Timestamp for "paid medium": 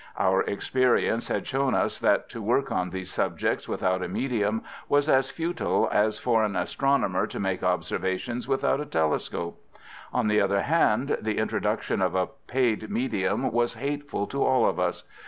12.47-13.51